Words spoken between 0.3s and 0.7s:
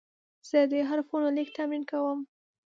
زه